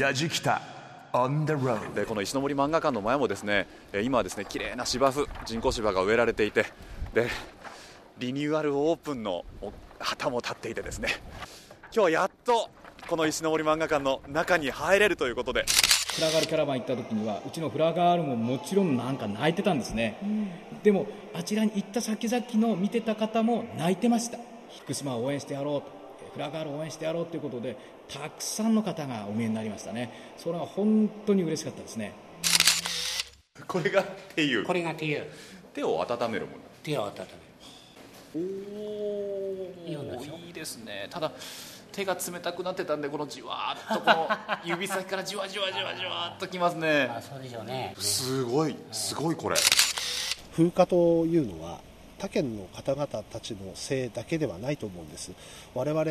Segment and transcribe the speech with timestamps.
[0.00, 0.62] やじきた
[1.12, 6.64] on the road でこの石森漫画館の前もですねえー今はですね綺麗な芝生人工芝が植えられていて
[7.12, 7.28] で
[8.18, 11.08] リニューアルオープンのお旗も立っていてですね。
[11.84, 12.70] 今日はやっと
[13.08, 15.64] この石森漫画館の中に入れるということで。
[16.14, 20.18] フラガールキャラバン行った時にはうちのフラガールももちろんなんか泣いてたんですね、
[20.82, 24.38] でもあちらに行った先々の見てた方も泣いてました。
[24.84, 25.99] 福島を応援してやろうと
[26.32, 27.76] フラガールを応援してやろうということで
[28.08, 30.34] たくさんの方がお見えになりましたね。
[30.36, 32.12] それは本当に嬉しかったですね。
[33.66, 35.22] これがっていうこれが手湯
[35.74, 36.58] 手を温めるもの。
[36.82, 37.26] 手を温める。
[38.34, 38.38] お
[39.88, 41.08] いいいいですね。
[41.10, 41.32] ただ
[41.92, 44.28] 手が冷たくなってたんでこのじわーっとこの
[44.64, 47.10] 指先からじわじわじわじわっときますね。
[47.10, 47.94] あそうでしょうね。
[47.98, 48.76] すごい。
[48.92, 49.56] すごいこれ。
[50.52, 51.80] 風化というのは
[52.20, 55.32] 他県の方々たちのせいだけではないと思うんです。
[55.74, 56.02] 我々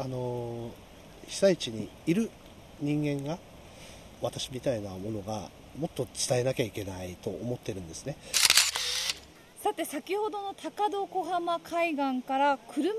[0.00, 0.70] あの
[1.26, 2.30] 被災地にいる
[2.80, 3.38] 人間が
[4.22, 8.16] 私みたいなものがもっと伝えなきゃいけないと思ってるんですね。
[9.60, 12.92] さて先ほどの高戸小浜海岸から車で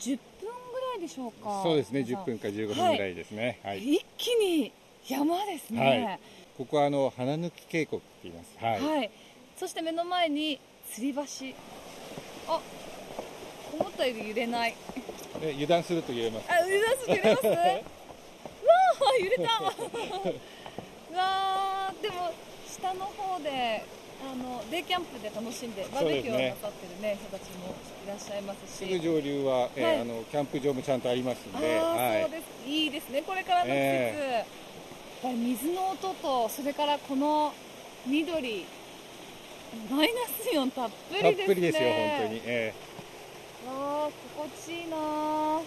[0.00, 1.62] 10分ぐらいでしょうか？
[1.62, 2.24] そうですね、皆さん。
[2.24, 3.60] 10分か15分ぐらいですね。
[3.62, 3.94] はい。
[3.94, 4.72] 一気に
[5.06, 6.18] 山ですね。
[6.58, 8.58] ここはあの花抜渓谷って言います。
[8.58, 8.98] はい。
[8.98, 9.10] はい、
[9.56, 10.60] そして目の前に
[10.94, 11.20] 吊り橋。
[12.52, 12.60] あ
[13.78, 14.74] 思ったより揺れない。
[15.40, 16.46] で油断すると言えます。
[16.50, 17.46] あ揺れます揺れます？
[17.46, 19.42] う わー揺れた。
[21.12, 22.32] う わーでも
[22.68, 23.82] 下の方で
[24.22, 28.78] あのデイキャンプで楽しんでバーベキューをなさってるね人たちもいらっしゃいますし。
[28.78, 30.00] すぐ上流は、えーはい。
[30.00, 32.22] あのキャンプ場もちゃんとありますんで、ああ、はい。
[32.22, 32.42] そうです。
[32.68, 33.22] いいですね。
[33.22, 34.44] これからの季節、えやっ
[35.22, 37.52] ぱり水の音とそれからこの
[38.06, 38.66] 緑
[39.90, 41.46] マイナスイオンたっぷりたっですね。
[41.46, 42.40] ぷりですよ、本当に。
[42.44, 42.74] え
[43.66, 45.60] わあ心地いいな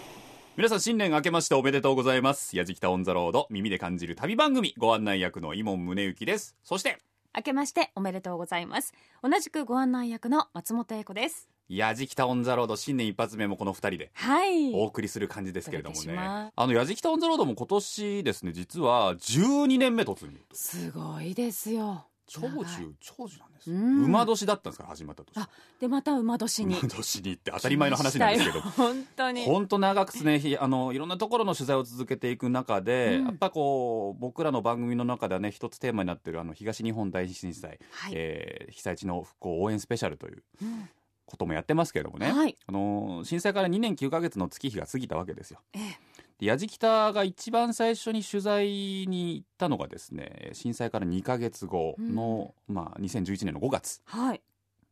[0.56, 2.56] 皆さん新年明けましておめでとうございます。
[2.56, 6.54] やじきたオンザロード耳で感じる旅番組ご案内役の伊門宗行です。
[6.62, 6.98] そして
[7.34, 8.92] 明けましておめでとうございます。
[9.22, 11.48] 同じくご案内役の松本英子です。
[11.68, 14.74] やじきたオンザロード新年一発目もこの二人ではい。
[14.74, 16.14] お送りする感じですけれどもね。
[16.18, 23.70] あのやじきたオンザロードも今年ですね実は12年目突入すごいですよ長寿長寿なんです。
[23.70, 24.04] ん。
[24.04, 25.36] 馬年だったんですから始まった年。
[25.38, 25.48] あ
[25.80, 26.78] でまた馬年に。
[26.78, 28.60] 馬年にって当たり前の話なんですけど。
[28.76, 29.44] 本当に。
[29.44, 33.24] 本当長くですねひあのいろんなところの取材を続けていく中で、うん。
[33.26, 38.12] やっぱこう僕らの番組の中ではね一つテーマになってるあの東日本大震災、はい。
[38.14, 40.88] えー被災地の復興応援スペシャルといううん。
[41.26, 42.56] こともやってますけれどもね、はい。
[42.66, 45.60] あの震災から2年9ヶ月の月日が過ぎたわけですよ。
[45.72, 54.00] ええで矢敷北が一番最初に取材に行ったのがですね震災から2ヶ月後の、まあ、2011年の5月。
[54.04, 54.42] はい。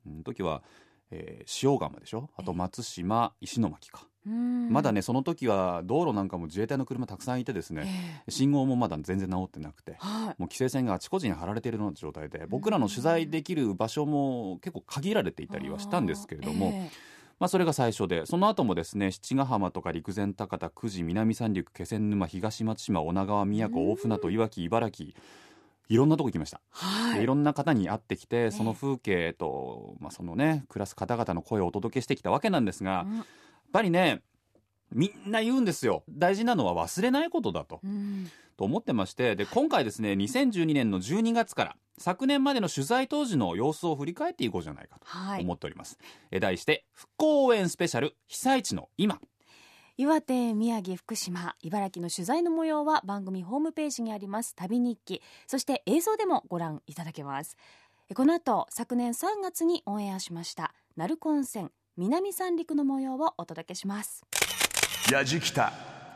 [0.06, 0.62] の時は、
[1.10, 2.30] えー塩釜でしょ？
[2.36, 4.70] あと松島石巻か、うん。
[4.70, 10.26] まだねその時は道路なんかも自衛隊の車たくさんいてですえね、え信号もまだ全然直ってなくてはい。
[10.26, 16.90] もう規制線があちこちに張られているような状態で僕らの取材できる場所も結構限られていたりはしたんですけれども、え
[17.38, 25.10] まあ、それが最初でその後もですね七ヶ浜とか陸前高田久慈南三陸気仙沼東松島女川宮古大船渡いわき茨城
[25.88, 27.18] いろんなとこ行きました、えはい。
[27.18, 33.16] でいろんな方に会ってきてその風景と、まあ、そのね暮らす方々の声をお届けしてきたわけなんですが、うん。
[33.16, 33.26] やっ
[33.72, 34.22] ぱりね
[34.90, 36.04] みんな言うんですよ。
[36.08, 37.80] 大事なのは忘れないことだと。
[37.82, 45.42] うんと思ってましてで今回ですね2012年の12月から昨年までの取材当時の様子を振り返っていこうじゃないかとはい。
[45.42, 45.98] 思っております、
[46.30, 49.20] え題して復興応援スペシャル被災地の今。
[49.98, 57.56] 岩手宮城福島茨城の取材の模様は番組ホームページにあります旅日記そして映像でもご覧いただけます。
[58.08, 61.68] えこの後昨年3月にオンエアしました鳴子温泉
[61.98, 64.24] 南三陸の模様をお届けします。
[65.12, 65.72] やじきた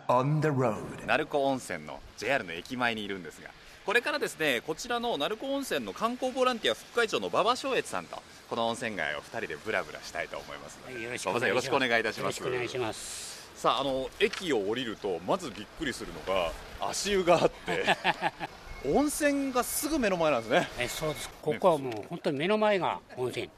[0.08, 0.76] on the road.
[1.06, 3.50] 鳴子温泉の JR の駅前にいるんですが
[3.84, 12.38] これからですねこちらの鳴子温泉の観光ボランティア副会長の馬場翔越さんとこの温泉街を2人でブラブラしたいと思いますのでよろしく馬場さんよろしくお願いいたします。
[12.38, 13.46] よろしくお願いします。
[13.56, 16.52] さああの駅を降りるとまずびっくりするのが
[16.90, 17.84] 足湯があって
[18.92, 20.68] 温泉がすぐ目の前なんですね。
[20.78, 21.30] えそうです。
[21.40, 23.48] ここはもう本当に目の前が温泉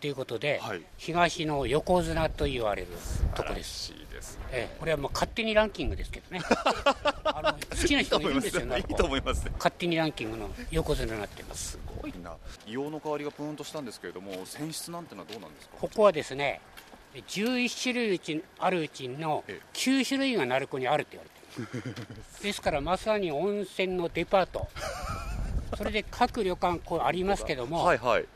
[0.00, 0.82] ということで、はい。
[0.96, 2.88] 東の横綱と言われる
[3.34, 6.40] とこでらす、ですええ、これはもう勝手にランキングですけどね。
[7.24, 9.44] あの好きな人もいるんですよいいと思います。
[9.44, 9.52] ね。
[9.58, 11.72] 勝手にランキングの横綱になってます。
[11.72, 12.34] すごいな。
[12.66, 15.76] 硫黄の香りがプーンとしたんですけれども泉質なんてのはどうなんですか？
[15.78, 16.60] ここはですね
[17.14, 19.66] 11種類うちあるうちのええ。
[19.74, 21.26] 9種類が鳴子にあるって言わ
[21.68, 21.94] れてる
[22.42, 24.66] ですからまさに温泉のデパート。
[25.76, 28.22] それで各旅館こうありますけども、はいはい。
[28.24, 28.26] あ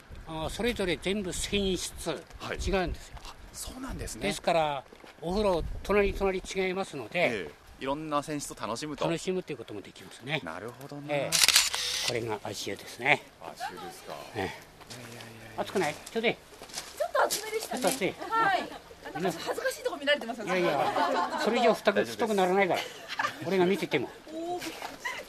[0.51, 2.57] それぞれ全部泉質はい。
[2.59, 3.17] 違うんですよ、
[3.53, 4.23] そうなんですね。
[4.29, 4.85] ですから
[5.21, 7.51] お風呂隣隣違いますので、え
[7.81, 9.05] いろんな泉質を楽しむと。
[9.05, 10.41] 楽しむということもできますね。
[10.45, 12.09] なるほどね、ええ。
[12.09, 13.23] これが足湯ですね。
[13.41, 14.15] 足湯ですか。
[14.37, 15.61] ええ。
[15.61, 15.95] 暑くない？
[16.13, 18.05] ちょうどいいちょっと厚めでしたちょっと暑い。
[18.07, 18.69] ねはい。
[19.15, 20.47] 恥ずかしいとこ見られてますよ。
[20.47, 22.81] いやいや それ以上太く太くならないから。
[23.47, 24.11] 俺が見てても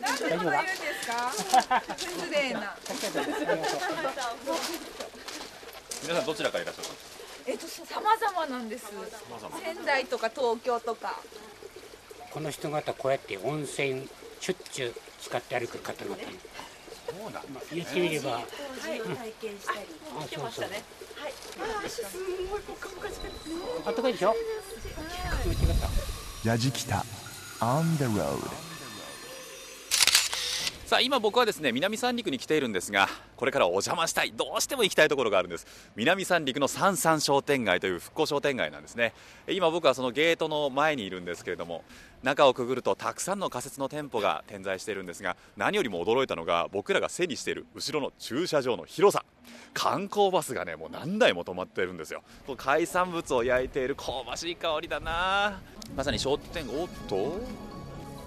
[0.05, 0.71] なんでそんな言うんで
[1.01, 1.33] すか？
[1.97, 2.75] 失礼な。
[6.03, 7.15] 皆さんどちらからいらっしゃったんですか？
[7.47, 8.85] えっと様々なんです。
[9.63, 11.19] 仙台とか東京とか。
[12.31, 14.07] この人方こうやって温泉
[14.41, 16.23] しょっちゅう使って歩く方々そ
[17.15, 18.31] うなんまあ言ってみれば。
[18.31, 18.45] はい。
[18.45, 19.79] 体験したり
[20.19, 20.65] あそうそう。
[21.85, 22.17] 足す
[22.51, 23.33] ごいポカポカしてる
[23.85, 24.35] あったかいでしょ？
[25.43, 25.91] 気持ちよかっ
[26.43, 26.49] た。
[26.49, 27.05] やじきた。
[27.61, 28.37] On the road
[30.95, 34.31] さあ今僕はですね南三陸に来ているんですがこれからお邪魔したい。
[34.31, 35.67] どうしても行きたいところがあるんです。
[35.97, 39.13] 南三陸の三三商店街という復興商店街なんですね。
[39.49, 41.83] 今僕はそのゲートの前にいるんですけれども
[42.23, 49.25] 中をくぐるとたくさんの仮設の店舗が点在しているんですが何よりも驚いたのが僕らが背にしている後ろの駐車場の広さ。
[49.73, 52.23] 観光バスがねもう何台も止まっているんですよ。
[52.55, 55.59] 海産物を焼いている香ばしい香りだな。
[55.97, 56.73] まさに商店街。
[56.73, 57.75] おっと。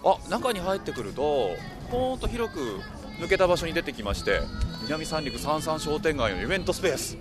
[0.04, 1.56] あ中に入ってくると
[1.90, 2.80] ポーンと広く
[3.18, 4.40] 抜けた場所に出てきまして
[4.82, 7.16] 南三陸三三商店街のイベントスペース。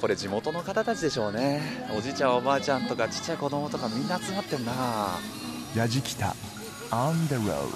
[0.00, 1.60] これ地元の方たちでしょうね。
[1.94, 4.72] おじいちゃんおばあちゃんとかちっちゃい子供とかみんな集まってんな。
[5.76, 6.34] やじきた
[6.90, 7.68] On the road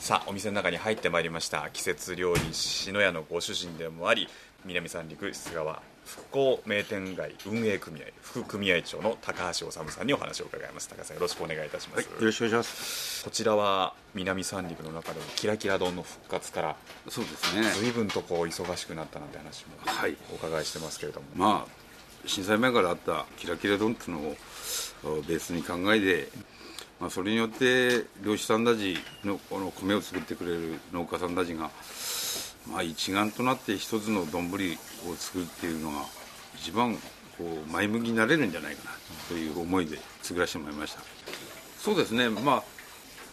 [0.00, 1.70] さあお店の中に入ってまいりました。
[1.70, 4.28] 季節料理篠屋のご主人でもあり
[4.64, 5.80] 南三陸須川
[6.10, 13.24] 復興名店街運営組合副組合長の高橋治さんにお話を伺います高橋さんよろしくお願いいたします、よろしくお願いします。
[13.24, 16.76] こちらは南三陸の中でもキラキラ丼の復活から
[17.08, 17.62] そうですね。
[17.80, 21.80] 随分とこう忙しくなったなんて話もはいお伺いしてますけれども、まあ
[22.26, 24.36] 震災前からあったキラキラ丼っていうのを
[25.04, 26.28] おベースに考えて、
[26.98, 31.70] まあそれによって漁師さんたちのこの米を作ってくれる農家さんたちが、
[32.66, 36.04] まあ一丸となって一つの丼を作るっていうのが
[36.56, 37.00] 一番こ
[37.66, 38.90] う前向きになれるんじゃないかな
[39.28, 41.00] という思いで作らせてもらいました。
[41.78, 42.28] そうですね。
[42.28, 42.62] まあ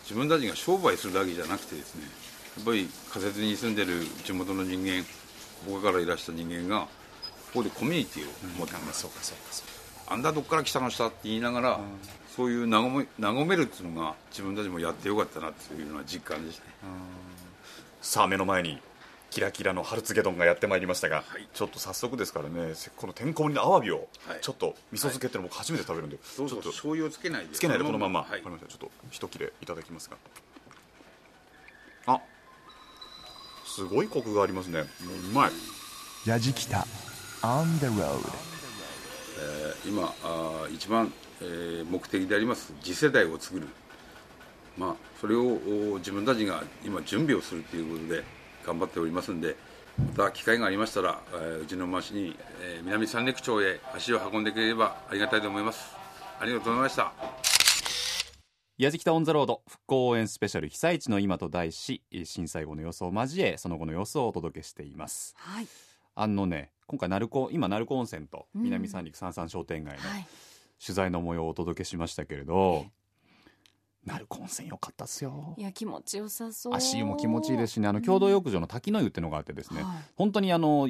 [0.03, 2.03] 自分たちが商売するだけじゃなくてですね
[2.55, 5.03] やっぱり仮設に住んでる地元の人間
[5.65, 6.87] ここからいらした人間がこ
[7.55, 11.79] こでコミュニティを持ってます、そうかそうかそうかあんたどっから来たのしたって言いながら、
[12.35, 16.65] そういう和め和めるっていうのが自分たちもやってよかったなっていうのは実感ですね、
[18.01, 18.79] さあ目の前に
[19.37, 21.23] キラキラの春告げ丼がやってまいりましたが、
[21.53, 24.39] ちょっと早速ですからねせこのてんこ盛りのアワビをはい。
[24.41, 27.53] ちょっと味噌漬けっていうの僕初めて食べるんで、ちょっと醤油をつけないで。
[27.53, 28.29] つけないでこのまま、はい。
[28.29, 28.67] わかりました。
[28.67, 30.17] ちょっと一切れいただきますが。
[32.07, 32.19] あ
[33.63, 34.79] すごいコクがありますね。
[34.79, 35.51] もううまい。
[36.27, 36.87] やじきた
[37.43, 38.17] On the road
[39.39, 43.67] えー今あー一番、えー目的であります次世代を作る。
[44.79, 45.43] まあそれを
[45.93, 48.23] お自分たちが今準備をするということで
[48.67, 49.55] 頑張っておりますんで
[50.17, 55.95] また機会がありましたら、えーうちの町に、えー南三陸町へ足を運んでくれればありがたいと思います。
[56.39, 57.13] ありがとうございました。
[58.77, 65.33] 矢敷北オンザロード復興応援スペシャル被災地の今と題し震災後の様子を交えその後の様子をお届けしています。
[65.37, 65.67] はい。
[66.13, 70.27] あのね今回鳴子今鳴子温泉と南三陸三三商店街のはい。
[70.79, 72.85] 取材の模様をお届けしましたけれど、
[74.05, 75.55] 鳴子温泉良かったっすよ。
[75.57, 76.73] いや気持ちよさそう。
[76.75, 79.95] 足湯も気持ちいいですしねあの共同浴場の滝の湯っていうのがあってですね、はい。
[80.15, 80.89] 本当にあの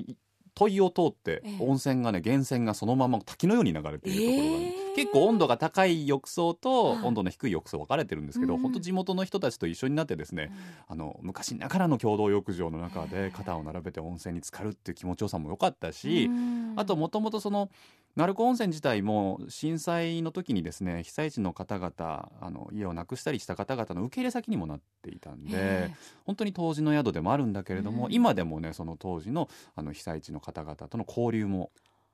[0.53, 1.57] 問いを通ってええ。
[1.59, 4.95] 温泉がね源泉がそのまま滝のように流れているところがね、ええ。
[4.95, 7.05] 結構温度が高い浴槽とはい。
[7.05, 8.61] 温度の低い浴槽分かれてるんですけど、うん。
[8.61, 10.51] 本当地元の人たちと一緒になってですね、
[10.87, 16.73] あの昔ながらの共同浴場の中で肩を並べて温泉に浸かるっていう気持ちよさも良かったし、うん。
[16.75, 17.69] あともともとその
[18.17, 25.91] 鳴子温泉自体も震災の時にですね被災地の方々あの家をなくしたりした方々の受け入れ先にもなっていたんでえ。
[26.25, 28.13] 本当に当時の宿でもあるんだけれども、うん。
[28.13, 31.69] 今でもねその当時のあの被災地の方々との交流も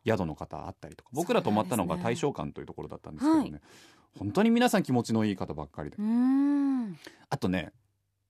[0.06, 3.62] 宿の方あったりとか僕ら泊まったのが大正館というところだったんですけどね、はい。
[4.20, 5.96] 本当に皆さん気持ちのいい方ばっかりで。
[7.30, 7.72] あとね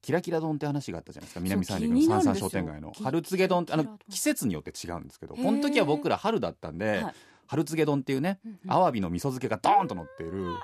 [0.04, 2.92] キラキラ丼って話があったじゃないですか南三陸気の三三商店街の。
[2.92, 7.16] き春告げ丼ってあの季節によって違うんですけどこの時は僕ら春だったんで、はい
[7.48, 10.56] 春告げ丼っていうねアワビの味噌漬けがドーンと乗っている。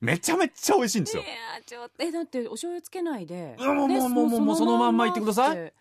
[0.00, 1.22] めちゃめちゃ美味しいんですよ。
[1.22, 1.32] いや
[1.66, 3.56] ちょっとえだってお醤油つけないで。
[3.58, 5.72] いやもうもうもうもうもうそのまんまいってください。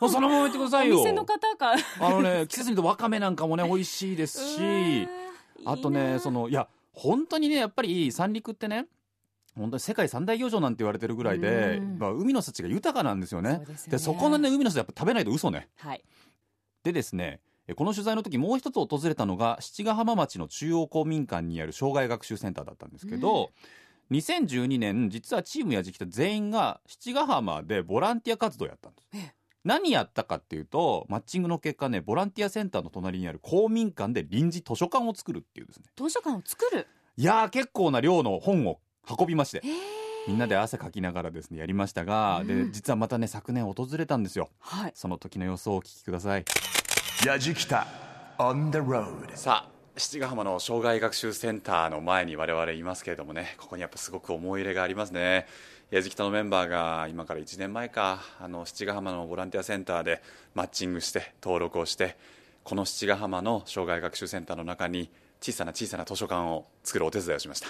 [0.00, 0.96] もうそのまま言ってくださいよ。
[0.96, 1.72] お店の方か。
[2.00, 5.08] あのね季節によってわかめなんかもね美味しいですし。
[5.64, 8.86] あとねそのいや本当にねやっぱり三陸ってね
[9.56, 13.56] 本当に世界三大漁場なんて言われてるぐらいで、うんまあ、海の幸が豊かなんですよね。
[13.56, 13.78] そうでね。
[13.88, 15.68] でそこのね海の幸やっぱ食べないと嘘ね。
[15.78, 16.04] はい。
[16.82, 23.50] でですねえこの取材の時もう一つ訪れたのが七ヶ浜町の中央公民館にある障害学習センターだったんですけど、
[24.10, 29.08] 2012年実はチームやじきた全員が七ヶ浜でボランティア活動をやったんです。
[29.14, 29.34] ええ。
[29.64, 35.84] 何やったかっていうとマッチングの結果ねボランティアセンターの隣にある公民館で臨時図書館を作るっていうですね。
[35.96, 36.86] 図書館を作る？
[37.16, 39.60] いやー結構な量の本を運びまして。
[39.64, 39.72] えー
[40.28, 42.46] みんなで汗かきながらですねやりましたが、うん。
[42.46, 44.50] で実はまたね昨年訪れたんですよ。
[44.60, 44.92] はい。
[44.94, 46.44] その時の様子をお聞きください
[47.24, 47.86] やじきた
[48.36, 55.46] on the road さあ七ヶ浜の障害学習センターの前に我々いますけれどもねここにやっぱすごく思い入れがありますね。
[55.92, 60.20] やじきたのメンバーが今から1年前かあの七ヶ浜のボランティアセンターで
[60.54, 62.16] マッチングして登録をして
[62.64, 65.08] この七ヶ浜の障害学習センターの中に
[65.40, 67.68] 小さな小さな図書館を作るお手伝いをしました。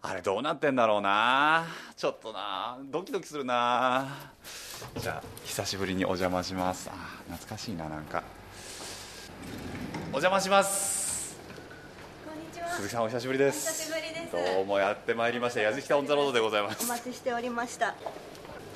[0.00, 1.66] あれどうなってんだろうな。
[1.96, 2.78] ちょっとな。
[2.90, 4.30] ドキドキするな。
[4.98, 6.88] じゃあ久しぶりにお邪魔します。
[6.90, 6.94] あ
[7.30, 8.35] 懐かしいななんか。
[10.16, 11.36] お邪魔します。
[12.26, 12.68] こんにちは。
[12.70, 13.68] 鈴木さんお久しぶりです。
[13.68, 14.54] お久しぶりです。
[14.54, 15.60] どうもやってまいりました。
[15.60, 17.94] やじきたオンザロードでございまおす待ちしておりました。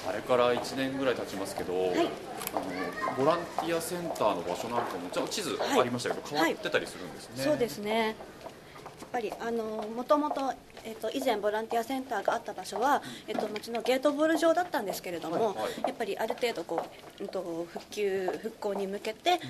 [0.06, 1.90] あれから1年ぐらい経ちますけど、い。
[1.90, 2.10] あの
[3.16, 8.06] ボランティアセンターの場所なんかもちょっと地図ありましたけど、変わってたりするんですね、そうですね。
[8.06, 8.14] やっ
[9.12, 9.64] ぱりあの
[9.96, 10.52] もともと
[10.84, 15.56] えっと以前ボランティアセンターがあった場所はえっと町のゲートボール場だったんですけれども、はい。
[15.56, 15.72] はい。
[15.86, 16.86] やっぱりある程度こ
[17.18, 19.40] ううんと復旧復興に向けて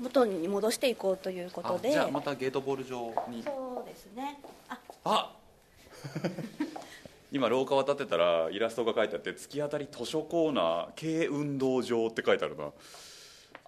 [0.00, 1.90] 元に戻していこうということで。
[1.90, 4.40] あじゃあまたゲートボール場にそうですね。
[4.68, 5.32] あ、あ
[7.30, 12.70] 今廊下渡ってたらイラストが書いてあって突き当たり図書コーナー軽運動場って書いてあるな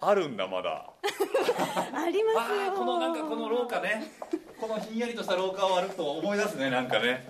[0.00, 0.90] あるんだまだ
[1.94, 2.72] ありますよ。
[2.72, 4.10] このなんかこの廊下ね
[4.58, 7.26] このひんやりとした廊下を歩くと思い出すねなんかね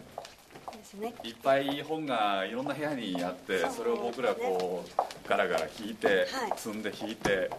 [0.73, 1.15] ですね。
[1.23, 7.51] いっぱい本がいろんな部屋にあってそれを僕らこうガラガラ引いてはい積んで引いて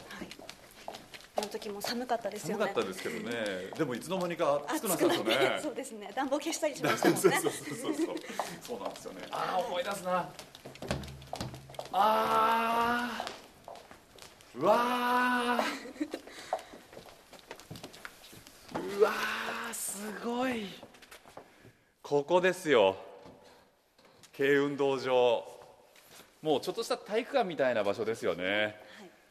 [1.36, 2.66] あの時も寒かったですよね。
[2.66, 3.36] 寒かったですけどね。
[3.76, 5.60] でもいつの間にか暑くなったんですよね。
[5.62, 6.12] そうですね。
[6.16, 7.22] 暖房消したりしましたもんね。
[7.22, 7.94] そうそうそうそう
[8.62, 8.80] そう。
[8.80, 9.22] なんですよね。
[9.32, 10.30] ああ思い出すな。
[11.92, 14.60] あー。
[14.60, 16.20] うわー。
[18.98, 20.68] うわーすごい。
[22.04, 22.96] ここですよ。
[24.38, 25.52] 軽運動場。
[26.44, 28.76] もうちょっとした体育館みたいな場所ですよね、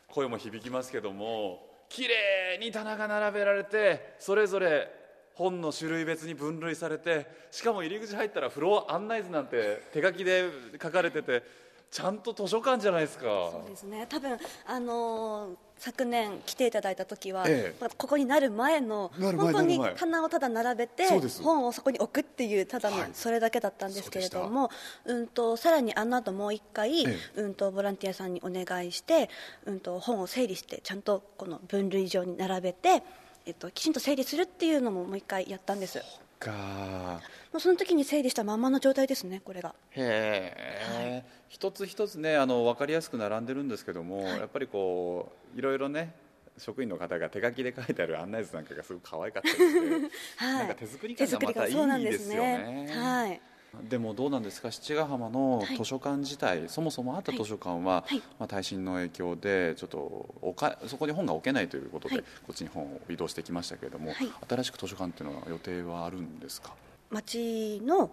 [0.08, 4.88] 声も響きますけどもきれいに棚が並べられてそれぞれ
[5.34, 10.44] 本の種類別に分類されてしかも入り口入ったらフロア案内図なんて手書きで
[10.82, 11.42] 書かれてて
[11.90, 13.24] ちゃんと図書館じゃないですか。
[13.24, 14.06] そうですね。
[14.08, 17.76] 多分あのー昨年来ていただいた時は、ええ。
[17.80, 21.08] まあここになる前の本当に棚をただ並べて
[21.42, 23.10] 本をそこに置くっていうただのはい。
[23.14, 24.70] それだけだったんですけれども、
[25.04, 27.16] うんとさらにあの後もう一回、え。
[27.34, 29.28] うんとボランティアさんにお願いして、
[29.66, 33.02] うんと本を整理してちゃんとこの分類上に並べて、
[33.44, 36.00] えっときちんと整理するっていうのももう一回やったんです。
[36.42, 37.20] か
[37.52, 39.74] もうその時に整理したまんまの状態ですねこれが。
[39.90, 46.14] へえ、一つ一つねあの分かりやすく並んでるんですけども、やっぱりこういろいろね
[46.58, 49.80] 職員の方が手書きで書いてある案内図なんかがすごく可愛かったりして、
[50.36, 52.88] はい、なんか手作り感がまたいそうなんいですよね。
[52.90, 53.40] はい。
[53.88, 54.70] でもどうなんですか？
[54.70, 55.76] 七ヶ浜のはい。
[55.76, 58.18] 図書館自体、そもそもあった図書館は、はい。
[58.38, 62.24] まあ、耐震の影響でちょっとおかそこに本が置けないということで、はい。
[62.46, 64.28] こっちに本を移動してきましたけれども、はい。
[64.48, 66.74] 新しく図書館っていうのは予定はあるんですか？
[67.10, 68.10] 町の、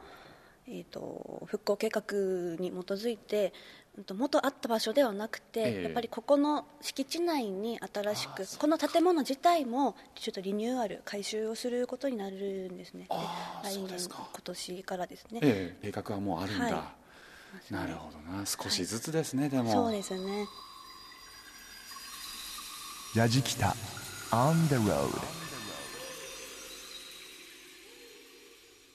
[0.67, 2.03] えー、と復興計画
[2.57, 3.53] に基づいて
[4.13, 5.83] 元あった場所ではなくて、ええ。
[5.83, 13.07] やっぱりここの敷地内に新しくこの建物自体もちょっとリニューアル改修をすることになるんですね。
[13.09, 13.15] で
[13.69, 16.93] 来年今年からですね、ええ計画はもうあるんだ、は
[17.69, 18.45] なるほどな。
[18.45, 19.71] 少しずつですね、でも。
[19.71, 20.47] そうですね。
[23.15, 23.75] やじきた
[24.29, 25.09] on the road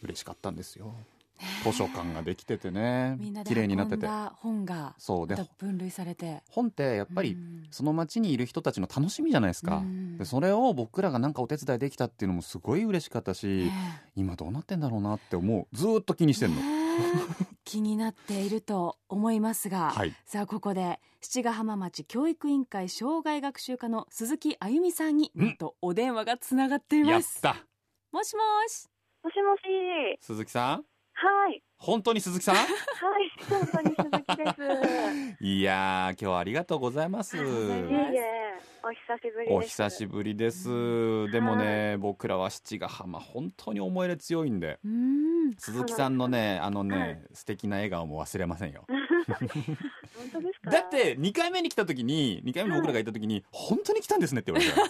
[0.02, 0.94] 嬉しかったんですよ
[1.64, 3.18] 図書館ができててね。
[3.44, 4.06] 綺麗になってて。
[4.06, 5.26] 本がそう。
[5.26, 6.42] で分類されて。
[6.50, 7.36] 本ってやっぱり
[7.70, 10.18] その町にいる人たちの楽しみじゃないですか、うん。
[10.18, 13.70] でそれを僕らがなんかお手伝いできたっていうのもすごい嬉しかったし、
[14.16, 15.76] 今どうなってんだろうなって思う。
[15.76, 16.62] ずーっと気にしてんの、
[17.64, 20.14] 気になっていると思いますが、はい。
[20.24, 27.56] さあここで七ヶ浜町教育委員会障害学習課の鈴木あゆみさんになんとお電話がつながっていやっますた。
[28.12, 28.88] もしもし。
[29.22, 29.60] もしもし。
[30.20, 30.84] 鈴木さん
[31.16, 31.62] はい。
[31.78, 32.56] 本当に鈴木さん？
[32.56, 32.66] はい。
[33.48, 35.44] 本当に鈴木です。
[35.44, 37.36] いやー今日はありがとうございます。
[37.36, 39.52] いえいえ、お久しぶりです。
[39.54, 41.30] お久しぶりです。
[41.30, 44.78] でもね僕らは七ヶ浜本当に思い入れ強いんで。
[45.58, 48.86] 鈴木さんのねあのね、素敵な笑顔も忘れませんよ。
[49.28, 49.38] 本
[50.32, 50.70] 当ですか？
[50.70, 54.82] だって2回目に来た時に2回目に僕らが行った時に、本当に来たんですねって言われた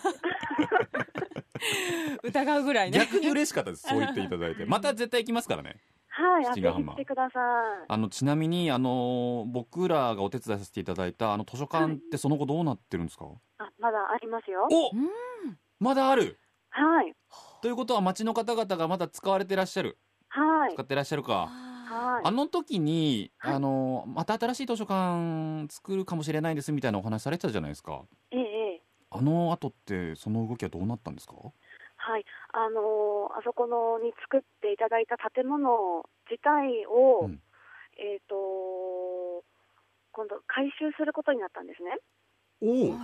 [2.28, 2.98] 疑うぐらいね。
[2.98, 4.64] 逆に嬉しかったですそう言っていただいて。
[4.64, 5.76] また絶対行きますからね
[6.16, 7.84] はい、七ヶ浜ひ来てください。
[7.88, 13.26] あのちなみにあの僕らがお手伝いさせていただいたあの図書館ってその後どうなってるんですか、
[13.58, 14.68] あ、まだありますよ。
[14.70, 14.90] お
[15.82, 16.38] まだある
[16.70, 17.12] はい。
[17.62, 20.82] ということは町の方々がまだ使われてらっしゃるはい使。
[20.82, 21.48] ってらっしゃるか
[21.86, 22.26] はい。
[22.26, 28.82] あの時に、あのまた新しい図書館作るかもしれないですみたいなお話されてたじゃないですかええええ。
[29.10, 31.34] あの後ってその動きはどうなったんですか？
[31.34, 32.24] はい。
[32.54, 37.26] あのーあそこのに作っていただいた建物自体を、
[37.98, 39.42] えっ、と
[40.12, 41.98] 今度回収することになったんですね。
[42.62, 42.98] おお。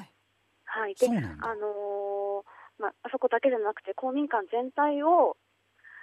[0.71, 0.95] はい。
[0.95, 1.51] で、そうなんだ。
[1.51, 5.37] あのーまあ、あそこだけじゃなくて公民館全体を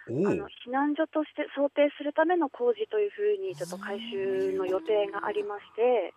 [0.07, 6.13] あの避難所として想定するための工事というふうにちょっと回収の予定がありまして、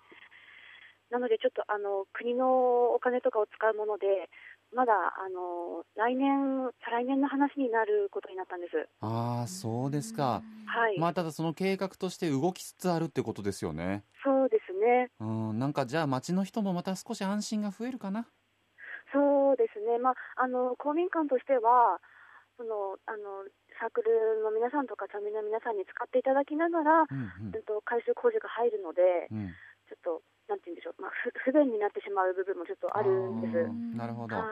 [1.11, 4.31] なのでちょっとあの国のお金とかを使うもので、
[4.75, 8.89] まだあの来年、再来年の話になることになったんです。
[9.01, 10.43] ああそうですか。
[10.67, 14.05] はい、まあただその計画として動きつつあるってことですよね。
[14.23, 15.11] そうですね。
[15.19, 18.27] うんなんかじゃあ町の人もまた少し安心が増えるかな？
[19.13, 21.99] そうですね、まあ、あの公民館としては
[22.57, 23.43] そのあの
[23.81, 29.51] サークルの皆さんとか町民の皆さんに使っていただきながら、うんと回収工事が入るので、うん。
[29.91, 31.11] ちょっとなんて言うんでしょう、まあ、
[31.45, 33.97] 不不便になってしまう部分もちょっとあるんです。
[33.97, 34.45] なるほど、はい。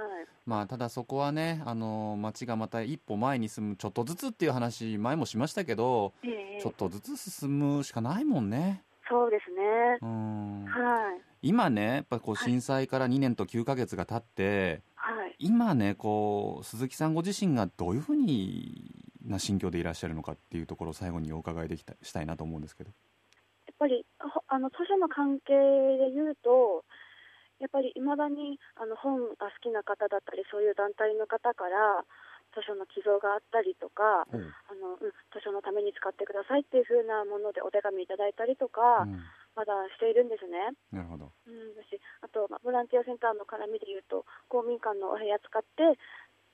[0.46, 6.60] まあただそこはねあの町がまた一歩前に進むちょっとずつっていう話前もしましたけど、ええ。
[6.62, 8.84] ちょっとずつ進むしかないもんね。
[9.08, 9.98] そうですね。
[10.00, 10.64] うん。
[10.66, 11.20] はい。
[11.42, 15.34] 今ねやっぱこう震災から2年と9ヶ月が経って、はい。
[15.40, 22.90] 今ねこう鈴木さんご自身がどういうふうにな心境でいらっしゃるのかっていうところを最後にお伺いできたしたいなと思うんですけど
[24.48, 26.84] あの図書の関係で言うと、
[27.60, 32.04] やっぱりいまだにあの本が好きな方だったり、そういう団体の方から
[32.54, 39.04] 図書の寄贈があったりとか、あのうん、図書のために使ってくださいっていう風なものでお手紙いただいたりとか、
[39.58, 40.70] まだしているんですね。
[40.94, 41.34] なるほど。
[41.46, 45.98] うん、だしあと、まあボランティアセンターの絡みで言うと、公民館のお部屋使って、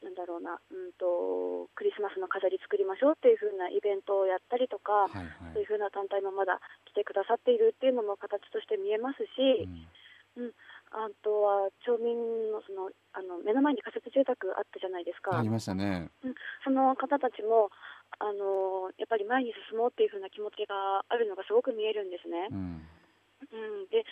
[0.04, 9.64] なんだろうな、うんと、クリスマスの飾り作りましょうっていう風なイベントをやったりとか、そういう風な団体もまだ来てくださっているっていうのも形として見えますし、
[10.36, 10.52] うん。
[10.94, 12.14] あとは町民
[12.52, 15.38] のそのあの目の前に仮設住宅あったじゃないですか。
[15.38, 16.10] ありましたね。
[16.22, 16.34] うん。
[16.62, 17.70] その方たちも
[18.18, 22.46] あのやっぱり前に進もうっていう風な気持ちがあるのがすごく見えるんですね。
[22.50, 22.86] うん。
[23.50, 24.04] うん、で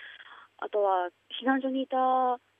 [0.58, 1.10] あとは
[1.42, 1.96] 避難所にいた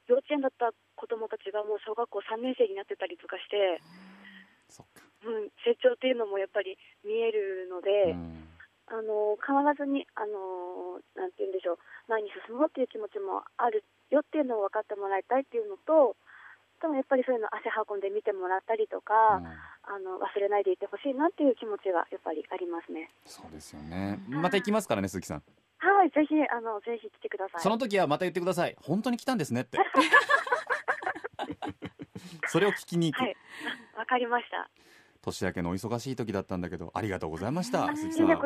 [0.08, 3.80] 幼稚園だった子どもたちがもう小学校3年生になってたりとかして、
[5.24, 8.14] うん、成長っていうのもやっぱり見えるので、
[8.90, 16.16] あの必ずにあのなんて言うんでしょう前に進もうっていう気持ちもあるよっていうのを分かってもらいたいっていうのと
[16.82, 19.14] でもやっぱりそういうの足運んで見てもらったりとか、
[19.86, 23.08] あの忘れないでいてほしいなっていう気持ちがやっぱりありますね。
[23.24, 24.18] そうですよね。
[24.28, 25.42] また行きますからね鈴木さん
[25.82, 27.60] はい、ぜひあのぜひ来てください。
[27.60, 28.76] その時はまた言ってください。
[28.80, 29.78] 本当に来たんですねって。
[32.46, 33.36] それを聞きに行く、はい、
[33.96, 34.70] あわかりました。
[35.22, 37.94] 年明けのお忙しい時だったんだけどありがとうございましたこ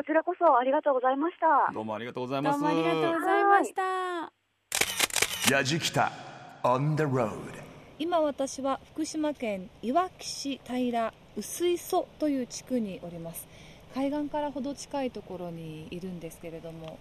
[0.03, 1.73] ちらこそありがとうございました。
[1.73, 2.59] どうもありがとうございます。
[2.59, 4.31] どうもありがとうございました。
[5.51, 6.11] やじきた
[6.63, 7.33] on the road
[7.99, 13.47] 今私は福島県いわき市平薄磯という地区におります。
[13.95, 16.99] 海岸からほど近いところにいるんですけれども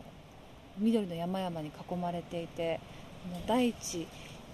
[0.79, 2.81] 緑の山々に囲まれていて
[3.33, 4.07] この大地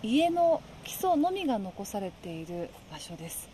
[0.02, 3.48] 家の基礎のみが残されている場所です。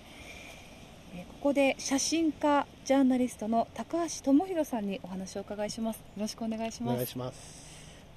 [1.14, 5.98] えーここで写真家ジャーナリストの高橋智博さんにお話をお伺いします。
[5.98, 6.94] よろしくお願いします。
[6.94, 7.38] お願いします。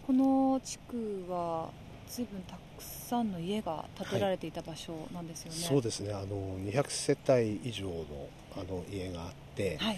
[0.08, 1.70] この地区は
[2.08, 6.14] 随分たくさんの家が建てられていた場所なんですよね、そうですね。
[6.14, 7.94] あの200世帯以上の
[8.58, 9.98] あの家があって、はい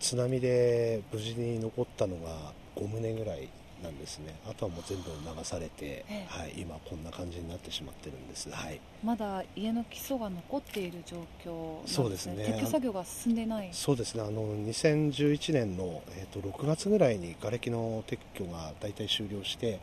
[0.00, 3.48] 津波で無事に残ったのが5棟ぐらい
[3.82, 4.34] なんですね。
[4.48, 6.26] あとはもう全部流されて、ええ。
[6.28, 12.44] はい、今こんな感じになってしまってるんです、はい、まだ家の基礎が残っている状況ね、そうですね。
[12.44, 13.68] 撤去作業が進んでない。
[13.72, 14.22] そうですね。
[14.22, 19.80] あの2011年の、えー、と6月ぐらいに瓦礫の撤去が大体終了して、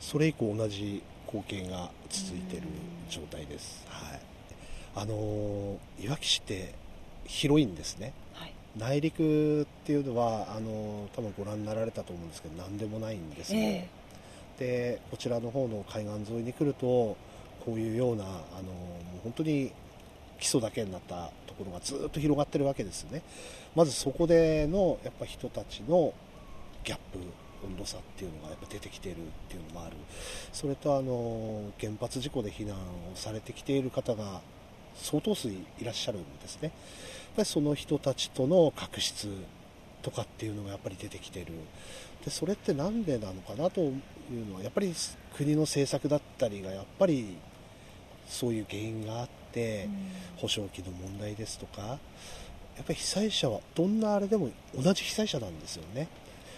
[0.00, 2.66] それ以降同じ光景が続いている
[3.08, 4.20] 状態です、はい、
[4.96, 6.74] あのいわき市って
[7.24, 8.12] 広いんですね、
[8.76, 13.88] 内陸っていうのはあの多分ご覧になられたと思うんですけど何でもないんですね、
[14.58, 17.16] でこちらの方の海岸沿いに来るとこ
[17.68, 18.40] ういうようなあのも
[19.16, 19.72] う本当に
[20.38, 23.22] 基礎だけになったところがずっと広がってるわけですよね。
[23.74, 26.14] まずそこでのやっぱ人たちの
[26.84, 27.18] ギャップ
[27.62, 29.96] 温度差っていうのがやっぱ出てきているっていうのもある。
[30.52, 32.80] それとあの原発事故で避難を
[33.14, 34.40] されてきている方が
[34.94, 36.72] 相当数いらっしゃるんですね。
[37.30, 39.28] やっぱりその人たちとの確執
[40.02, 41.46] とかっていうのがやっぱり出てきてる。
[42.24, 44.92] で、それってなんでなのかなというのは、やっぱり
[45.36, 47.36] 国の政策だったりがやっぱり
[48.28, 49.88] そういう原因があって、
[50.36, 51.98] 保証金の問題ですとか、やっ
[52.84, 56.08] ぱり被災者はどんなあれでも同じ被災者なんですよね。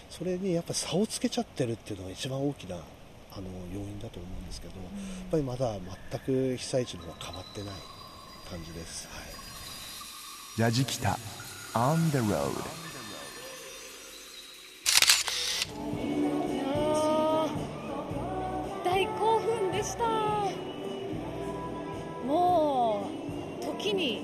[0.09, 2.79] それにやっぱ差をつけちゃってるっていうのが一番大きなあ
[3.41, 5.75] の要因だと思うんですけど、やっぱりまだ
[6.11, 6.19] 全
[6.53, 7.73] く被災地の方は変わってない
[8.49, 9.07] 感じです。
[9.07, 9.42] はい、
[10.55, 11.17] ラジキタ
[11.73, 12.51] On the Road.
[18.85, 20.05] 大興奮でした。
[22.27, 23.09] も
[23.59, 24.21] う時に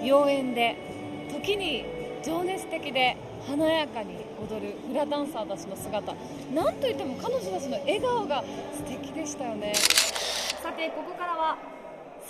[0.00, 1.84] 妖艶で時に
[2.24, 4.14] 情熱的で華やかに
[4.48, 6.14] 踊るフラダンサーたちの姿。
[6.54, 8.42] なんといっても彼女たちの笑顔が
[8.74, 9.74] 素敵でしたよね。
[9.74, 11.58] さてここからは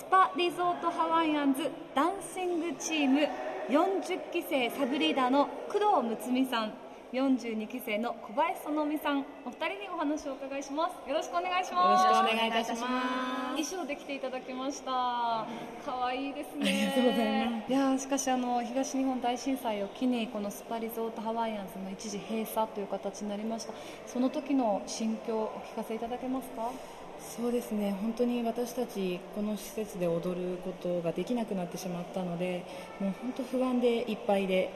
[0.03, 3.21] スパリゾートハワイアンズダンシングチーム
[3.69, 6.73] 40期生サブリーダーの工藤睦美さん
[7.13, 11.09] 42期生の小林園美さんお二人にお話をお伺いします。
[11.09, 12.05] よろしくお願いします。
[12.05, 13.63] よろしくお願いいたします。
[13.63, 15.47] 衣装で来ていただきました。
[15.85, 17.65] 可愛いですね。
[17.69, 23.75] いやしかしあの東日本大震災を機にこのスパリゾートハワイアンズの一時閉鎖という形になりました。
[24.07, 26.71] その時の心境お聞かせいただけますか？
[27.29, 27.97] そうですね。
[28.01, 32.65] 本当に私たちこの施設で踊ることができなくなってしまったので
[33.01, 34.73] もう本当不安でいっぱいで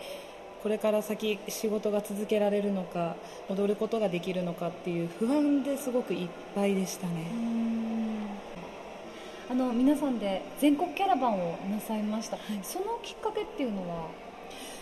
[0.63, 3.17] これから先仕事が続けられるのか
[3.49, 7.27] 踊ることができるのかっていう不安ですごくいっぱいでしたね。
[9.49, 14.09] あの皆さんで全国キャラバンをなさいました、はい、そのきっかけっていうのは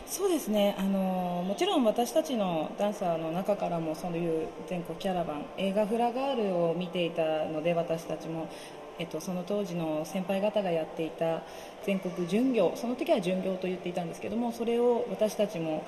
[0.06, 0.76] そうですね。
[0.78, 8.48] あのもちろん私たちのダンサーの中からもそういう全国キャラバン映画「フラガール」を見ていたので私たちも
[8.98, 11.42] えっと、その当時の先輩方がやっていた
[11.84, 15.84] 全国巡業その時は巡業と言っていたんですけどもそれを私たちも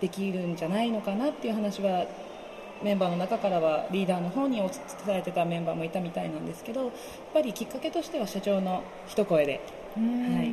[0.00, 2.06] できるんじゃないのかなっていう話は
[2.82, 4.70] メンバーの中からはリーダーの方に伝
[5.08, 6.90] えてたメンバーもいたみたいなんですけどやっ
[7.32, 9.60] ぱりきっかけとしては社長の一声で、
[9.94, 10.00] は
[10.42, 10.52] い、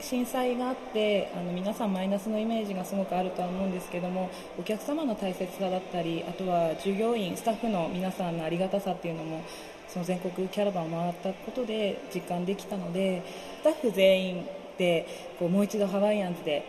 [0.00, 9.42] 震災があってあの皆さんマイナスのイメージがすごくあるとは思うんですけどもお客様の大切さだったりあとは従業員スタッフの皆さんのありがたさっていうのも
[9.88, 13.22] その全国キャラバンを回ったことで実感できたので
[13.60, 14.46] スタッフ全員
[14.78, 15.06] で
[15.38, 16.66] こうもう一度ハワイアンズで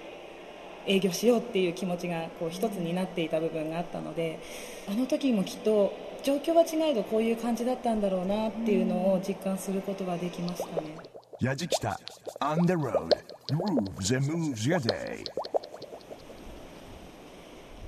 [0.88, 4.40] 営業しようっていう気持ちがこう一つになっていた部分があったので
[4.88, 11.15] あの時もきっと状況は違えどこういう感じだったんだろうなっていうのを実感することができましたね。
[11.42, 12.00] やじきた。
[12.40, 13.10] On the road.
[13.52, 15.24] Grooves and moves your day.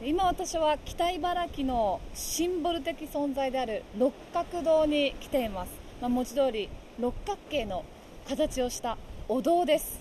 [0.04, 7.84] 今私は北茨城のシンボル的存在である六角堂に来ています、まあ、文字通り六角形の
[8.28, 10.00] 形をしたお堂です。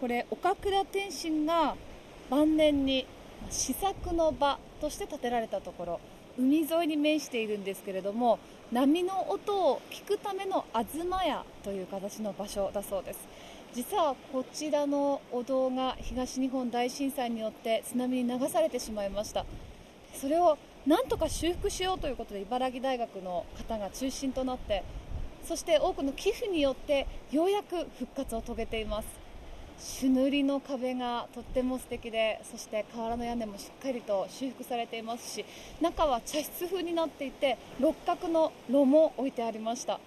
[0.00, 1.76] これ岡倉天心が
[2.28, 3.06] 晩年に
[3.50, 6.00] 試作の場として建てられたところ
[6.38, 8.38] 海沿いに面しているんですけれども
[8.72, 13.18] 波の音を聞くための東屋という形の場所だそうです。
[13.74, 19.44] 実はこちらのお堂が東日本大震災によって津波に流されてしまいました。
[20.14, 20.56] それを
[20.86, 24.82] なんとか修復しようということで茨城大学の方が中心となって
[25.44, 29.21] そして多くの寄付によってようやく復活を遂げています。
[29.84, 35.44] 朱塗りの壁がとっても素敵でそして瓦の屋根もしっかりと修復されていますし
[35.80, 39.98] 中は茶室風になっていて六角の炉も置いてありました。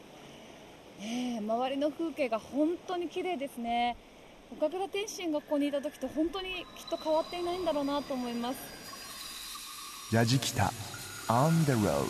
[0.99, 3.97] ね、周りの風景が本当に綺麗ですね。
[4.51, 8.57] 岡倉天心がここにいた時と本当にきっと変わっていないんだろうなと思います。
[10.13, 10.71] やじきた
[11.27, 12.05] On the road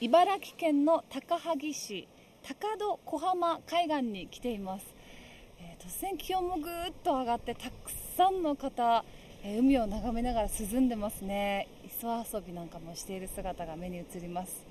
[0.00, 2.06] 茨城県の高萩市
[2.42, 4.91] 高戸小浜海岸に来ています、えー、
[5.84, 7.72] 突然気温もぐーっと上がってたく
[8.16, 9.04] さんの方、
[9.42, 11.66] えー、海を眺めながら涼んでますね。
[11.84, 14.64] 磯遊びなんかもしている姿が目に映ります。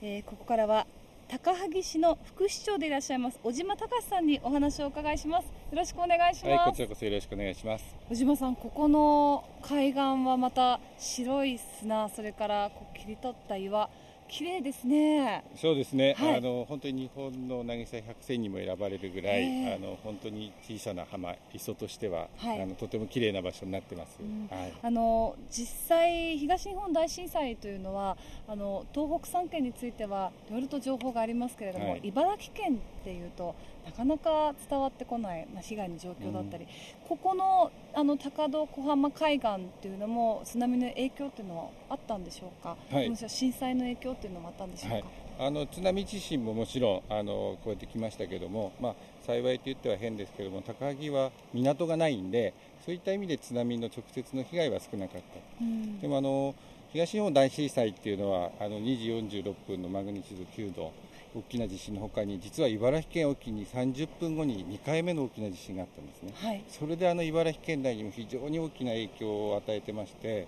[0.00, 0.86] えー、ここからは
[1.28, 5.44] 高萩市の副市長でいらっしゃいます小島隆さんにお話をお伺いします。
[5.44, 7.84] よろしくお願いします、はい、こちらこそよろしくお願いします。
[8.08, 13.90] 小島さんここの海岸はまた白い砂それからこう切り取った岩
[14.28, 15.44] 綺麗ですね。
[15.56, 16.14] そうですね。
[16.18, 24.18] はい、あの本当に日本の渚百選にも選ばれるぐらい、えー、あの本当に小さな浜磯としては、はい、あのとても綺麗な場所になってます。
[24.20, 28.16] うん、はい、あの実際東日本大震災というのは
[28.48, 36.70] あの東北3県についてはいろいろと情報がありますけれども、はい、茨城県っていうとなかなか伝わってこない、まあ、被害の状況だったり、うん、
[37.08, 45.04] ここのあの高戸小浜海岸っていうのも津波の影響っていうのはあったんでしょうか、はい、震災の影響っていうのもあったんでしょうか、はい、
[45.38, 48.94] あの津波地震ももちろんあのこうやってきましたけども、まあ、
[49.26, 55.24] 幸いと言っては変ですけども高萩は港がないんでそういった意味で津波の直接の被害は少なかった、
[55.60, 56.54] うん、でもあの
[56.92, 60.92] 東日本大震災っていうのはあの2時46分のマグニチュード9度
[61.34, 70.46] 大きな地震のほかに実は茨城県沖に30分後に2回目の大きな地震があったんですね、はい、それであの茨城県内にも非常に大きな影響を与えてまして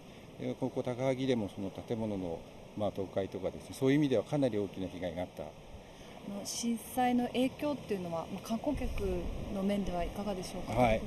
[0.60, 2.38] ここ高萩でもその建物の
[2.76, 5.44] まあ倒壊とかですねそういう意味ではかなり大きな被害があった。
[6.44, 8.90] 震災の影響っていうのは、まあ、観光客
[9.54, 11.00] の面ではいかがでしょうか、はい。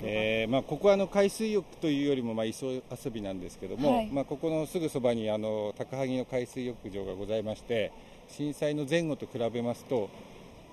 [0.00, 7.92] えーまあ、ここはあの海水浴というよりもまあ磯遊びなんですけども、はい、まあ、ここのすぐそばにあの高萩の海水浴場がございまして
[8.28, 10.10] 震災の前後と比べますと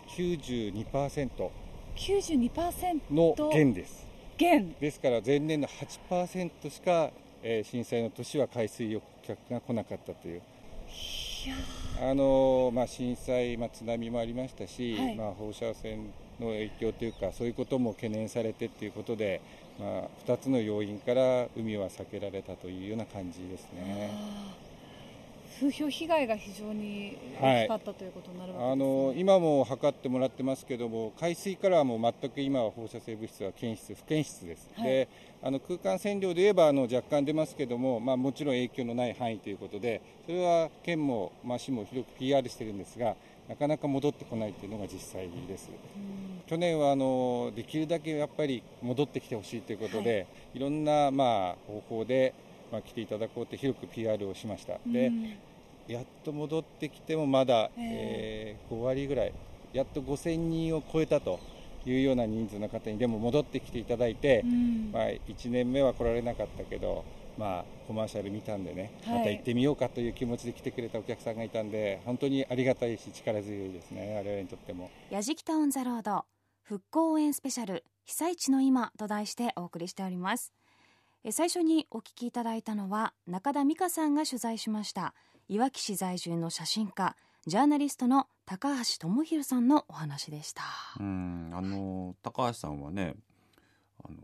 [0.09, 1.49] 92%,
[1.95, 4.05] 92の減です。
[4.37, 4.75] 減。
[4.79, 10.41] ですから前年の8%しか、えー、震災の年は海水浴客が来なかったという。
[12.01, 16.07] あのまあ、震災、まあ、津波もありましたし、はい、まあ、放射線
[16.39, 19.41] の影響というかそういうことも懸念されてということで、
[19.79, 24.09] まあ、2つの要因から海は避けられたというような感じですね。
[25.59, 35.07] 風評被害が非常に大きかったということになるわけです、ね、あの今も測ってもらってますけども海水からはもう全く今は放射性物質は検出不検出です、はい、で
[35.41, 43.15] あの空間線量で言えばあの若干出ますけども、まあ、もちろん影響のない範囲ということでそれは県も、まあ、市も広く PR してるんですが
[43.47, 45.69] なかなか戻ってこないというのが実際です、
[46.47, 52.33] 去年はあのできるだけやっぱり戻ってきてほしいということで、はい、いろんな、まあ、方法で
[52.71, 55.11] まあ、来ていただこうと広く PR をしました、で
[55.87, 59.33] やっと戻ってきてもまだ、えー、5割ぐらい
[59.73, 61.39] やっと5000人を超えたと
[61.85, 64.43] いうような人数の方にでも戻ってきていただいて、
[64.91, 67.03] まあ、1年目は来られなかったけど、
[67.37, 74.89] まあ、コマーシャル見たんでね、また行ってみようかという気持ちで来てくれたお客さんがいたんで本当にありがたいし力強いですね我々にとっても。
[75.11, 76.25] やじきタウンザロード
[76.63, 80.51] 復興応援スペシャル被災地の今と題してお送りしております。
[81.31, 85.15] 最初にお聞きいただいたのは中田美香さんが取材しました
[85.47, 90.63] いわき市在住の写真家ジャーナリストの高橋智博さんのお話でした。
[90.99, 93.13] うんあの高橋さんはね
[94.03, 94.17] あの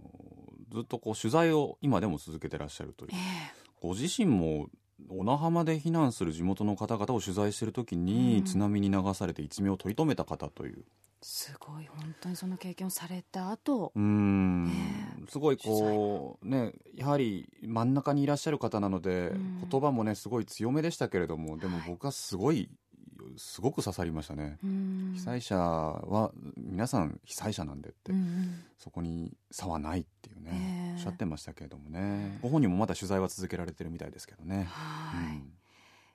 [0.71, 4.69] ずっとこう取材を今でも続けてらっしゃるという、えー、ご自身も
[5.09, 10.83] 小名浜で避難する地元の方々を取材している時に、津波に流されて一命を取り留めた方という
[11.21, 13.91] すごい本当にその経験をされた後。
[13.95, 14.67] うん、
[15.19, 19.31] えー、すごいこうねやはり真ん中にいらっしゃる方なので
[19.69, 22.69] 言葉もねすごい強めでしたけれどもでも僕はすごい、
[23.37, 24.57] すごく刺さりましたね。
[25.13, 28.11] 被災者は皆さん被災者なんでって、
[28.79, 30.91] そこに差はないっていうね、え。
[30.93, 32.39] ー、おっしゃってましたけれどもね。
[32.41, 34.67] ご本人もまだ取材は続けられてるみたいですけどね。
[34.71, 35.53] はい、うん。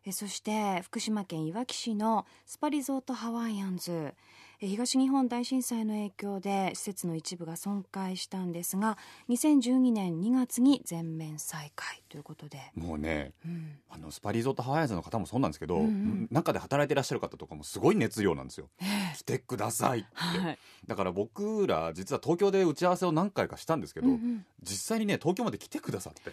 [0.06, 4.14] えそして福島県いわき市のスパリゾートハワイアンズ
[4.60, 8.96] 東日本大震災の影響で施設の一部が損壊したんですが
[9.28, 12.58] 2012年2月に全面再開ということで。
[12.74, 18.68] もうね、うん、あのスパリゾートハワイアンズの方もそうなんですけど、うんうん、中で働いてらっしゃる方とかもすごい熱量なんですよ、
[19.16, 26.32] 来てくださいって、はい、だから僕ら実は東京で打ち合わせを何回かしたんですけど、うんうん、実際にね東京まで来てくださって。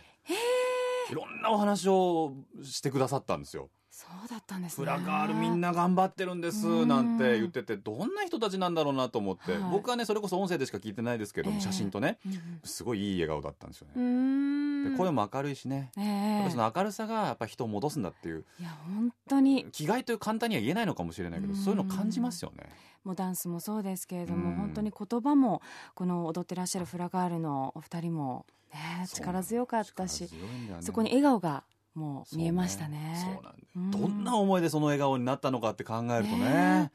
[1.11, 2.33] いろんなお話を
[2.63, 11.59] してくださったんですよそうだったんです、ね、フラガールみんな頑張ってるんですなんて言っててどんな人たちなんだろうなと思って、はい、僕はねそれこそ音声でしか聞いてないですけども、え。
[11.59, 12.17] ー、写真とね、
[12.63, 14.89] すごいいい笑顔だったんですよね。
[14.89, 18.43] で声も明るいしね、えー、その明るさがやっぱ人を戻すんだっていう。
[18.59, 19.67] いや本当に。
[19.71, 22.67] 気概という簡単には言えないのかもしれないけどそういうの感じますよね。
[23.03, 25.61] もうダンスもそうですけれども本当に言葉も
[25.93, 30.41] この踊ってらっしゃるフラガールのお二人もね、力強かったしそ,、ね、
[30.81, 31.63] そこに笑顔が
[31.95, 33.15] もう見えましたね。
[33.23, 36.91] そうなんで、どんな思いでその笑顔になったのかって考えるとね、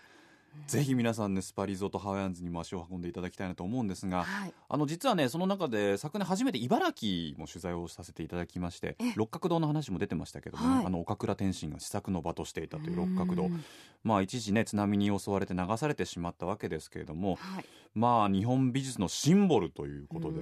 [0.67, 13.51] ぜひ皆さんねスパリゾートハワイアンズにも足を運んでいただきたいなと思うんですが、はい、あの実はねその中で昨年初めて茨城も取材をさせていただきまして六角堂の話も出てましたけども、ねはい、あの岡倉天心が試作の場としていたという六角堂
[14.05, 20.41] まあ一時ね津波に襲われて流されてしまったわけですけれども、はい、まあ日本美術のシンボルということで。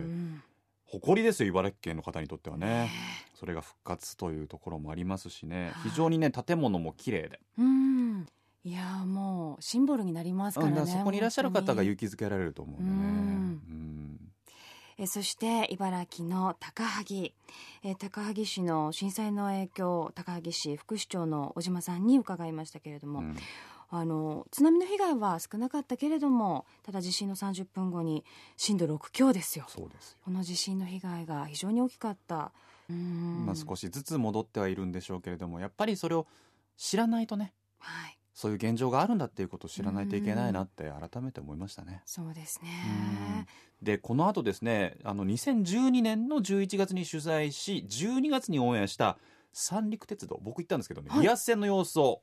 [0.86, 2.90] 誇りですよ茨城県の方にとってはね。
[3.34, 5.72] それが復活というところもありますしね。
[5.82, 7.40] 非常にね建物も綺麗で。
[7.58, 8.26] うん。
[8.64, 12.88] いやもうシンボルになりますからね、うん、そこにいらっしゃる方が勇気づけられると思うね。
[12.88, 14.20] うん。
[14.98, 17.34] えそして茨城の高萩。
[17.82, 23.36] え高萩市の震災の影響高萩市副市長の小島さんに伺いましたけれども、うん
[23.88, 28.24] あの津波の被害は少なかったけれどもただ地震の30分後に
[28.56, 29.66] 震度6強ですよ。
[29.68, 32.52] そうですこの地震の被害が非常に大きかった。
[32.88, 36.26] まあ、少しずつ戻ってはいるんでしょうけれどもやっぱりそれを
[36.76, 42.02] 知らないとね、はい、そういう現状があるんだっていうことを知らないといけないなって改めて思いましたね。
[42.04, 43.46] そうですね。
[43.82, 49.18] でこの後ですねあの2012年の11月に取材し12月にオンエアした
[49.52, 50.38] 三陸鉄道。
[50.42, 52.20] 僕行ったんですけどね、はい、リアス線の様子を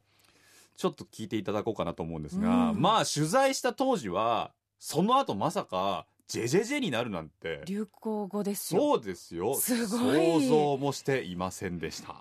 [0.75, 7.61] ちょっと聞いていただこうかなと思うんですが、まあ取材した当時はその後まさかジェジェジェになるなんて。
[7.65, 8.81] 流行語ですよ。
[8.81, 9.55] そうですよ。
[9.55, 10.41] すごい。
[10.41, 12.15] 想像もしていませんでした。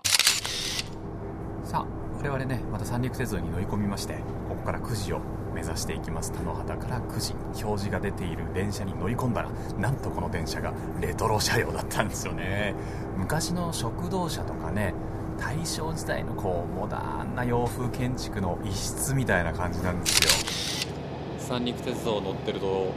[1.63, 1.87] さあ
[2.21, 4.15] 我々ねまた三陸鉄道に乗り込みまして
[4.47, 5.19] ここから9時を
[5.53, 6.31] 目指していきます。
[6.31, 12.75] 田野畑から9時表示が出ている電車に乗り込んだらなんとこの電車がレトロ車両だったんですよね。
[13.17, 14.93] 昔の食堂車とかね
[15.39, 20.93] 大正時代のこうモダンな洋風建築の一室みたいな感じなんですよ。
[21.39, 22.91] 三陸鉄道乗ってると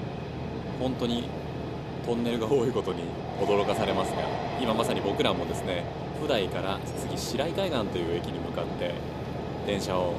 [0.81, 1.29] 本当に
[2.07, 3.03] トンネルが多いことに
[3.41, 4.23] 驚かされますが
[4.61, 5.85] 今まさに僕らもですね
[6.21, 8.95] 普代から次白井海岸という駅に向かって
[9.67, 10.15] 電車を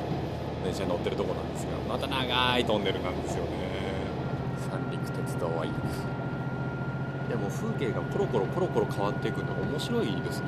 [0.64, 3.50] 電車に乗ってるとこなんですがまた長いトンネルなんですよね。
[4.70, 5.72] 三陸鉄道はいい。
[7.30, 10.48] でも風景がコロコロコロコロ変わっていくのが面白いですね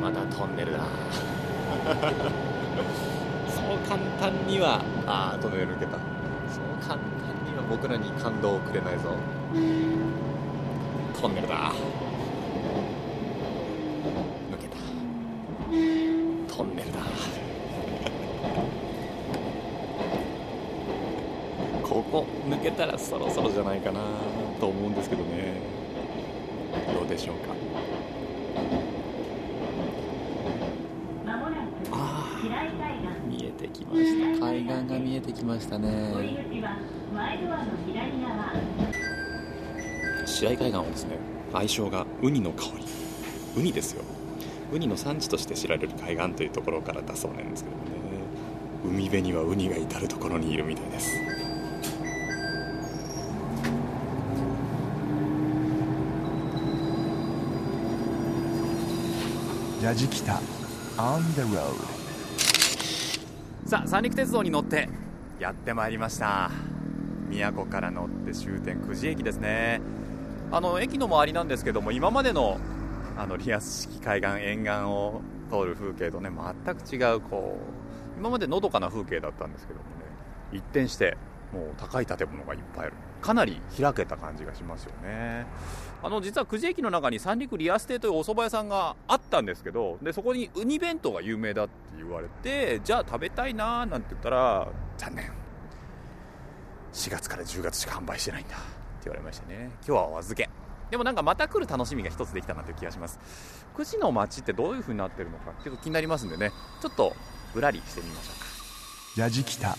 [0.00, 0.80] またトンネルだ。
[3.48, 4.80] そう簡単には。
[5.06, 5.92] ああトンネル抜けた。
[5.92, 7.22] そう簡単
[7.72, 9.14] 僕らに感動をくれないぞ。
[11.18, 11.72] トンネルだ。
[14.50, 14.76] 抜けた。
[16.54, 16.98] トンネルだ。
[21.82, 24.00] ここ抜けたらそろそろじゃないかな
[24.60, 25.54] と思うんですけどね。
[26.94, 27.54] どうでしょうか
[31.90, 36.12] ああ見えてきました海岸が見えてきましたね。
[40.26, 41.16] 試合海岸はですね
[41.54, 42.84] 愛称がウニの香り。
[43.56, 44.02] ウニですよ。
[44.70, 47.82] ウニの産地として知られる海岸というところからだそうなんですけどね。
[48.84, 51.10] 海辺にはウニが至る所にいるみたいです。
[59.82, 60.40] ラジキタ
[60.96, 61.91] On the road
[63.72, 64.90] さあ三陸鉄道に乗って。
[65.40, 66.50] やってまいりました。
[67.30, 69.80] 宮古から乗って終点久慈駅ですね。
[70.50, 72.58] あの駅の周りなんですけども今までの
[73.16, 76.28] あのリアス式海岸沿岸を通る風景とね
[76.64, 77.56] 全く違うこ
[78.16, 79.90] う今までのどかな風景だったんですけどもね
[80.52, 81.16] 一転して
[81.50, 85.46] もう高い建物がいっぱいあるかなり開けた感じがしますよね。
[86.02, 95.30] あの実は久慈駅の中に三陸リアス亭というお蕎麦屋さんがあったんですけどでそこにウニ弁当が有名だって言われてじゃあ食べたいなーなんて言ったら残念。
[96.92, 98.64] 4月から10月しか販売してないんだって
[99.04, 99.70] 言われましたね。
[99.76, 100.50] 今日はお預け。
[100.90, 103.18] でもなんかまた来る楽しみが一つできたなという気がします。
[103.74, 106.50] 久慈の街ってどういう風になってるのかちょっと気になりますんでね。
[106.82, 107.14] ちょっと
[107.54, 109.22] ぶらりしてみましょうか。
[109.22, 109.76] やじきた。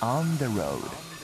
[0.00, 1.19] On the road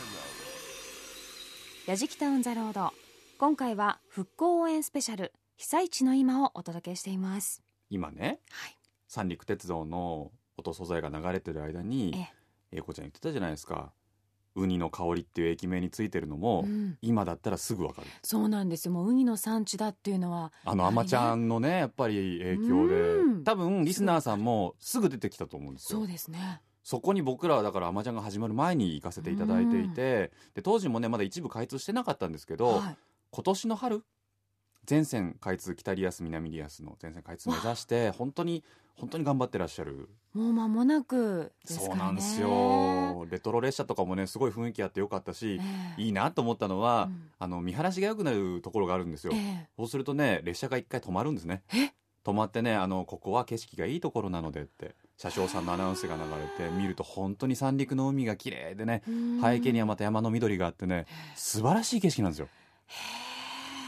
[1.87, 2.91] やじきた On the road
[3.39, 7.63] 今回は復興応援スペシャル被災地の今をお届けしています。
[7.91, 12.27] 今ね、はい、三陸鉄道の音素材が流れてる間に
[12.73, 13.93] 英子ちゃん言ってたじゃないですか。
[14.57, 18.09] ウニの香りっていう駅名についてるのも、うん、今だったらすぐわかる。
[18.25, 18.93] そうなんですよ。
[18.93, 23.45] もうウニの産地だっていうのはあのあまちゃんのねやっぱり影響で。
[23.45, 26.01] 多分リスナーさんもすぐ出てきたと思うんですよ。
[26.01, 32.97] そうですねそこに僕らはだからあまちゃんが始まる前に行かせていただいていてで当時もねまだ一部開通してなかったんですけど、はい、
[33.33, 34.05] 今年の春
[34.85, 38.63] 全線開通北リアス南リアスの全線開通目指して本当に
[38.95, 40.09] 本当に頑張ってらっしゃる。
[40.33, 43.27] もう間もなく、ね、そうなんですよ。
[43.29, 51.63] レトロ列車とかもねすごい雰囲気あってよかったし、えー、いいなと思ったのは、うん、あの見晴らしが良くなるところがあるんですよ、えー、そうするとね列車が一回止まるんですね
[52.27, 56.23] 止まってねあのここは景色がいいところなのでって車掌さんのアナウンスが流
[56.61, 59.05] れて見ると本当に三陸の海が綺麗でね
[59.41, 62.49] 背景にはまた山の緑があってね素晴らしい景色なんですよ。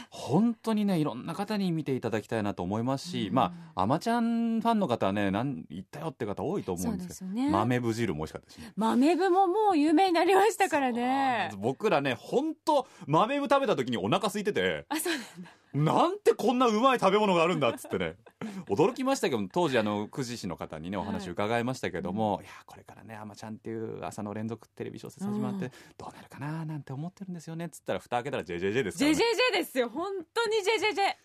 [0.09, 11.51] 本当にねいろんな方に見ていただきたいなと思いますし、うん、まああまちゃんファンの方はね何言ったよって方多いと思うんですけど、ね、豆ぶ汁も美味しかったし、ね、豆ぶももう有名になりましたからね。
[11.57, 18.15] 僕らね本当豆ぶ食べた時にお腹空いててあそうなんだなんてこんなうまい食べ物があるんだっつってね。
[18.69, 31.15] 驚きましたけど当時あの久慈市の方にねお話伺いましたけども、はい、いやこれからね「あまちゃん」っていう朝の連続テレビ小説始まってどうなるかななんて思ってるんですよねっつったら蓋開けたら JJJ ですから、ね、JJJ ですよ本当に JJJ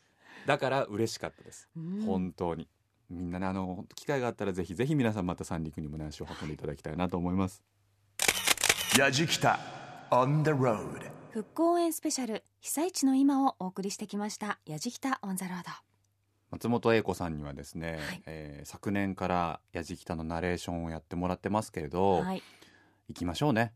[0.47, 1.70] だから嬉しかったです
[2.05, 2.68] 本当に
[3.09, 7.62] みんなねあの機会があったらぜひぜひ皆さんまた三陸にもね足を運んでいただきたいなと思います。
[8.99, 9.59] やじきた
[10.11, 15.70] on the road 復興応援スペシャル被災地の今をお送りしてきましたやじきたオンザロード。
[16.53, 22.43] 松本英子さんにはですね、はい、えー、昨年からやじきたのナレーションをやってもらってますけれど、はい、
[23.09, 23.72] 行きましょうね。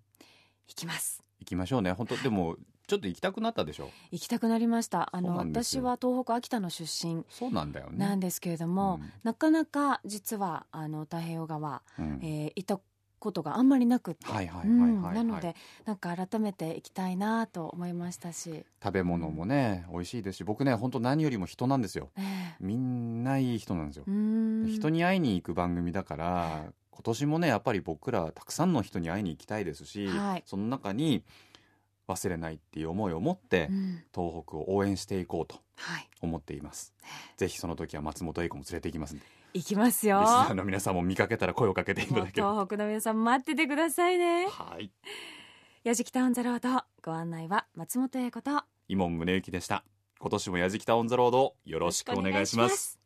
[0.68, 1.24] 行きます。
[1.40, 1.90] 行きましょうね。
[1.90, 2.54] 本当でも
[2.86, 5.08] ちょっと行きたくなったでしょ行きたくなりました。
[5.10, 7.98] あの私は東北秋田の出身そうなんだよね。
[7.98, 12.80] なんですけれども、うん、なかなか実はあの太平洋側、うん、えー、行った
[13.18, 14.26] ことがあんまりなくて。
[14.28, 15.54] なので
[15.84, 18.64] なんか改めて行きたいなと思いましたし。
[18.82, 22.24] 食べ物もね美味しいですし僕ね本当何よりも人なんですよ、えー、
[22.60, 24.04] みんないい人なんですよ。
[24.04, 31.22] 人に会いに行く番組だから今年もねやっぱり僕らたくさんの人に会いに行きたいですし、はい、その中に
[32.08, 35.60] 忘れないっていう思いを持って、うん、東北を応援していこうと
[36.22, 39.24] 思っています、はい、ぜひその時は松本英子も連れて行きますんで
[39.54, 40.20] 行きますよ。
[40.20, 44.46] リスナーの皆さんも見かけたら声をかけていただけ東北の皆さん待っててくださいね。
[44.46, 44.90] はい。
[45.84, 48.62] やじきたオンザロードご案内は松本英子と。
[48.88, 49.84] 伊門宗行でした。
[50.20, 52.97] 今年もやじきたオンザロードよろしくお願いします